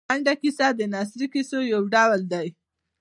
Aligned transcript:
لنډه 0.09 0.33
کیسه 0.41 0.67
د 0.79 0.81
نثري 0.93 1.27
کیسو 1.33 1.57
یو 1.73 1.81
ډول 1.93 2.21
دی. 2.31 2.47